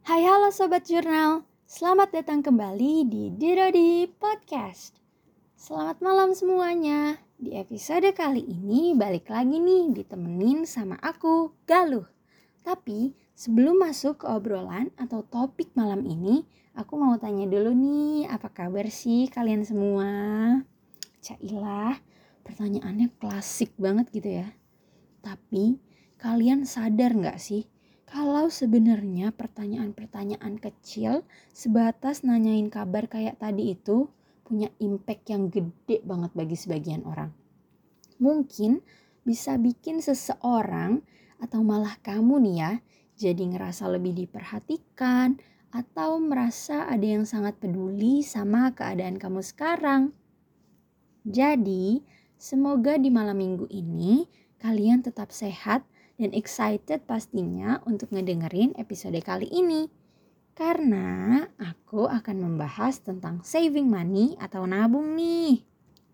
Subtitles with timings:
[0.00, 4.96] Hai halo Sobat Jurnal, selamat datang kembali di Dirodi Podcast.
[5.60, 12.08] Selamat malam semuanya, di episode kali ini balik lagi nih ditemenin sama aku, Galuh.
[12.64, 18.48] Tapi sebelum masuk ke obrolan atau topik malam ini, aku mau tanya dulu nih, apa
[18.48, 20.08] kabar sih kalian semua?
[21.20, 22.00] Cailah,
[22.48, 24.48] pertanyaannya klasik banget gitu ya.
[25.20, 25.76] Tapi
[26.16, 27.68] kalian sadar nggak sih
[28.10, 31.22] kalau sebenarnya pertanyaan-pertanyaan kecil
[31.54, 34.10] sebatas nanyain kabar kayak tadi itu
[34.42, 37.30] punya impact yang gede banget bagi sebagian orang.
[38.18, 38.82] Mungkin
[39.22, 41.06] bisa bikin seseorang
[41.38, 42.72] atau malah kamu nih ya
[43.14, 45.38] jadi ngerasa lebih diperhatikan
[45.70, 50.10] atau merasa ada yang sangat peduli sama keadaan kamu sekarang.
[51.22, 52.02] Jadi,
[52.40, 54.26] semoga di malam minggu ini
[54.58, 55.86] kalian tetap sehat
[56.20, 59.88] dan excited pastinya untuk ngedengerin episode kali ini.
[60.52, 65.64] Karena aku akan membahas tentang saving money atau nabung nih.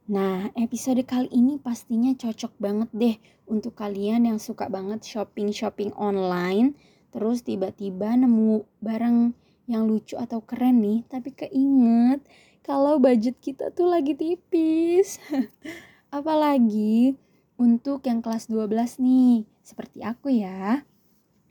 [0.06, 3.16] Nah, episode kali ini pastinya cocok banget deh
[3.50, 6.78] untuk kalian yang suka banget shopping-shopping online,
[7.10, 9.34] terus tiba-tiba nemu barang
[9.66, 12.22] yang lucu atau keren nih, tapi keinget
[12.62, 15.18] kalau budget kita tuh lagi tipis.
[16.14, 17.18] Apalagi
[17.58, 20.86] untuk yang kelas 12 nih, seperti aku ya.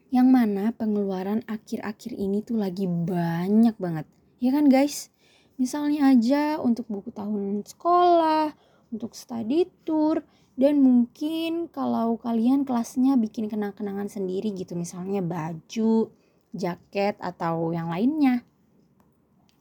[0.08, 4.08] Yang mana pengeluaran akhir-akhir ini tuh lagi banyak banget.
[4.40, 5.12] Ya kan guys?
[5.60, 8.56] Misalnya aja untuk buku tahun sekolah,
[8.92, 10.24] untuk study tour,
[10.56, 14.76] dan mungkin kalau kalian kelasnya bikin kenang-kenangan sendiri gitu.
[14.76, 16.12] Misalnya baju,
[16.52, 18.44] jaket, atau yang lainnya.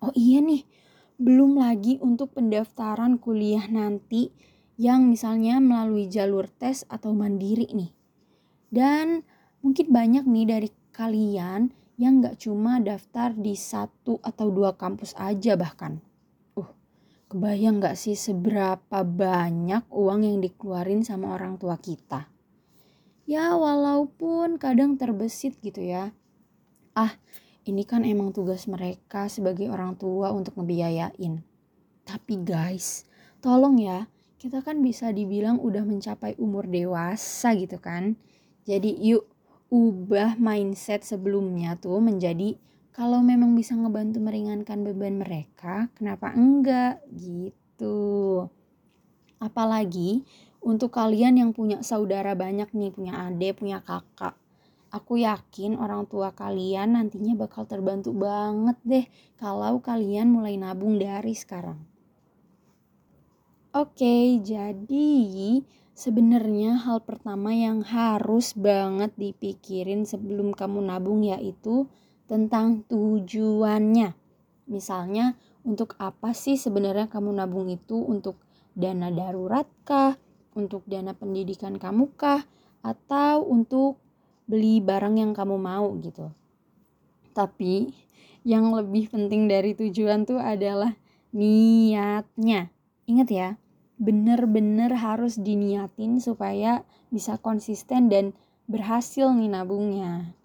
[0.03, 0.67] Oh iya nih,
[1.15, 4.35] belum lagi untuk pendaftaran kuliah nanti
[4.75, 7.94] yang misalnya melalui jalur tes atau mandiri nih.
[8.69, 9.25] Dan
[9.65, 15.55] mungkin banyak nih dari kalian yang gak cuma daftar di satu atau dua kampus aja
[15.55, 16.03] bahkan.
[16.55, 16.67] Uh,
[17.31, 22.27] kebayang gak sih seberapa banyak uang yang dikeluarin sama orang tua kita?
[23.25, 26.13] Ya walaupun kadang terbesit gitu ya.
[26.93, 27.17] Ah,
[27.65, 31.41] ini kan emang tugas mereka sebagai orang tua untuk ngebiayain.
[32.05, 33.09] Tapi guys,
[33.41, 34.05] tolong ya,
[34.37, 38.13] kita kan bisa dibilang udah mencapai umur dewasa gitu kan.
[38.65, 39.29] Jadi yuk
[39.69, 42.57] ubah mindset sebelumnya tuh menjadi
[42.89, 48.47] kalau memang bisa ngebantu meringankan beban mereka, kenapa enggak gitu.
[49.37, 50.23] Apalagi
[50.65, 54.33] untuk kalian yang punya saudara banyak nih, punya adik, punya kakak.
[54.89, 59.05] Aku yakin orang tua kalian nantinya bakal terbantu banget deh
[59.35, 61.94] kalau kalian mulai nabung dari sekarang.
[63.75, 65.59] Oke, jadi
[65.91, 71.83] sebenarnya hal pertama yang harus banget dipikirin sebelum kamu nabung yaitu
[72.23, 74.15] tentang tujuannya.
[74.71, 75.35] Misalnya,
[75.67, 77.99] untuk apa sih sebenarnya kamu nabung itu?
[77.99, 78.39] Untuk
[78.71, 80.15] dana darurat kah?
[80.55, 82.47] Untuk dana pendidikan kamu kah?
[82.79, 83.99] Atau untuk
[84.47, 86.31] beli barang yang kamu mau gitu.
[87.35, 87.91] Tapi
[88.47, 90.95] yang lebih penting dari tujuan tuh adalah
[91.35, 92.71] niatnya.
[93.05, 93.49] Ingat ya,
[93.95, 98.35] bener-bener harus diniatin supaya bisa konsisten dan
[98.67, 100.35] berhasil nih nabungnya.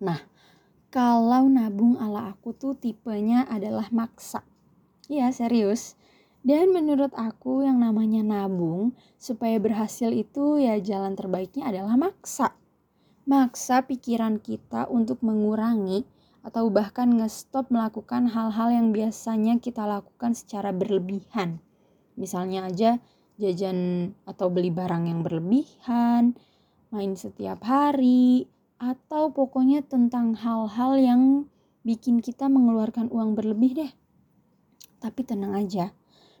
[0.00, 0.20] Nah,
[0.88, 4.40] kalau nabung ala aku tuh tipenya adalah maksa.
[5.12, 5.98] Ya serius.
[6.46, 12.54] Dan menurut aku yang namanya nabung supaya berhasil itu ya jalan terbaiknya adalah maksa.
[13.26, 16.06] Maksa pikiran kita untuk mengurangi
[16.46, 21.58] atau bahkan ngestop melakukan hal-hal yang biasanya kita lakukan secara berlebihan
[22.16, 22.98] Misalnya aja
[23.36, 26.32] jajan atau beli barang yang berlebihan,
[26.88, 28.48] main setiap hari,
[28.80, 31.22] atau pokoknya tentang hal-hal yang
[31.84, 33.92] bikin kita mengeluarkan uang berlebih deh.
[35.00, 35.92] Tapi tenang aja,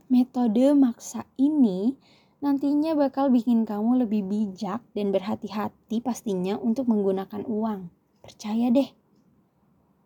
[0.08, 1.94] metode maksa ini
[2.40, 7.88] nantinya bakal bikin kamu lebih bijak dan berhati-hati pastinya untuk menggunakan uang.
[8.24, 8.90] Percaya deh.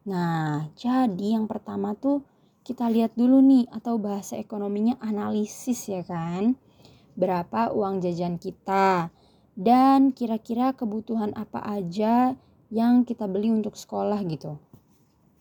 [0.06, 2.24] Nah, jadi yang pertama tuh
[2.70, 6.54] kita lihat dulu nih atau bahasa ekonominya analisis ya kan.
[7.18, 9.10] Berapa uang jajan kita
[9.58, 12.38] dan kira-kira kebutuhan apa aja
[12.70, 14.62] yang kita beli untuk sekolah gitu.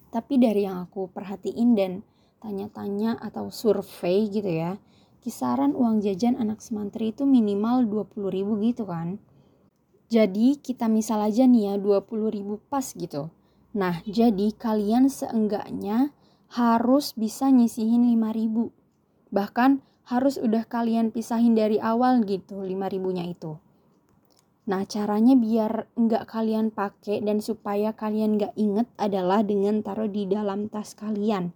[0.10, 2.02] Tapi dari yang aku perhatiin dan
[2.42, 4.82] tanya-tanya atau survei gitu ya,
[5.22, 9.22] kisaran uang jajan anak semantri itu minimal 20 ribu gitu kan.
[10.10, 13.30] Jadi kita misal aja nih ya 20 ribu pas gitu.
[13.78, 16.10] Nah jadi kalian seenggaknya
[16.50, 18.74] harus bisa nyisihin 5000
[19.30, 23.62] bahkan harus udah kalian pisahin dari awal gitu 5000 nya itu
[24.70, 30.30] Nah, caranya biar nggak kalian pakai dan supaya kalian nggak inget adalah dengan taruh di
[30.30, 31.50] dalam tas kalian.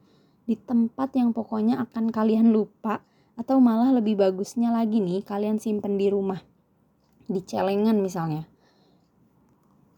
[0.49, 3.05] Di tempat yang pokoknya akan kalian lupa
[3.37, 6.41] atau malah lebih bagusnya lagi nih kalian simpen di rumah.
[7.29, 8.49] Di celengan misalnya.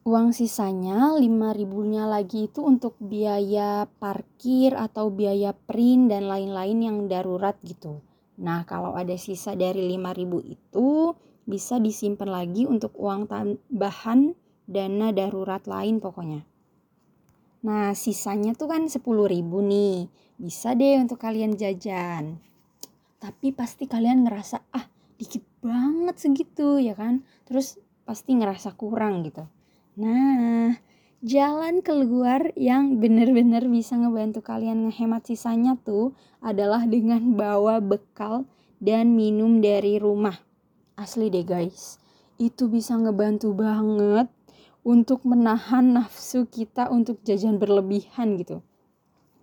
[0.06, 6.98] Uang sisanya 5 ribunya lagi itu untuk biaya parkir atau biaya print dan lain-lain yang
[7.10, 8.06] darurat gitu.
[8.38, 11.10] Nah, kalau ada sisa dari 5 ribu itu
[11.50, 14.38] bisa disimpan lagi untuk uang tambahan
[14.70, 16.46] dana darurat lain pokoknya.
[17.66, 20.06] Nah, sisanya tuh kan 10 ribu nih.
[20.38, 22.38] Bisa deh untuk kalian jajan.
[23.18, 24.86] Tapi pasti kalian ngerasa, ah
[25.18, 27.26] dikit banget segitu ya kan.
[27.50, 29.50] Terus pasti ngerasa kurang gitu.
[29.96, 30.76] Nah,
[31.24, 36.12] jalan keluar yang bener-bener bisa ngebantu kalian ngehemat sisanya tuh
[36.44, 38.44] adalah dengan bawa bekal
[38.84, 40.36] dan minum dari rumah.
[41.00, 41.96] Asli deh guys,
[42.36, 44.28] itu bisa ngebantu banget
[44.84, 48.60] untuk menahan nafsu kita untuk jajan berlebihan gitu.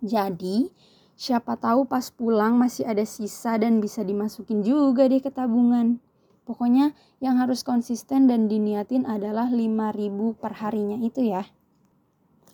[0.05, 0.69] Jadi,
[1.17, 5.97] siapa tahu pas pulang masih ada sisa dan bisa dimasukin juga deh ke tabungan.
[6.43, 6.91] Pokoknya
[7.23, 11.47] yang harus konsisten dan diniatin adalah 5000 per harinya itu ya.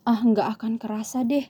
[0.05, 1.45] Ah nggak akan kerasa deh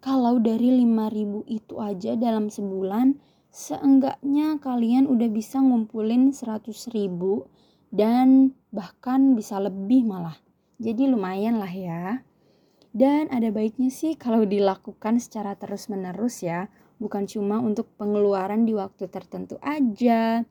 [0.00, 3.20] kalau dari 5000 itu aja dalam sebulan
[3.52, 7.46] seenggaknya kalian udah bisa ngumpulin 100 ribu
[7.92, 10.40] dan bahkan bisa lebih malah.
[10.80, 12.24] Jadi lumayan lah ya.
[12.92, 16.68] Dan ada baiknya sih kalau dilakukan secara terus-menerus ya,
[17.00, 20.44] bukan cuma untuk pengeluaran di waktu tertentu aja.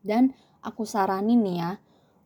[0.00, 0.32] Dan
[0.64, 1.72] aku saranin nih ya,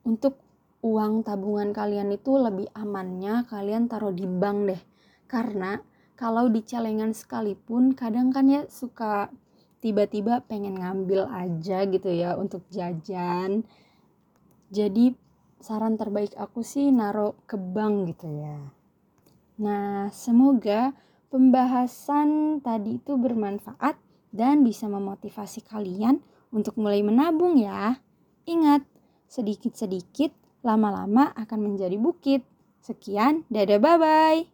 [0.07, 0.39] untuk
[0.85, 4.83] uang tabungan kalian itu lebih amannya kalian taruh di bank deh.
[5.27, 5.81] Karena
[6.15, 9.31] kalau di celengan sekalipun kadang kan ya suka
[9.85, 13.69] tiba-tiba pengen ngambil aja gitu ya untuk jajan
[14.73, 15.13] jadi
[15.61, 18.59] saran terbaik aku sih naruh ke bank gitu ya
[19.61, 20.97] nah semoga
[21.29, 24.01] pembahasan tadi itu bermanfaat
[24.33, 26.25] dan bisa memotivasi kalian
[26.55, 27.99] untuk mulai menabung ya
[28.47, 28.87] ingat
[29.27, 30.31] sedikit-sedikit
[30.63, 32.47] lama-lama akan menjadi bukit.
[32.79, 34.54] Sekian dadah bye bye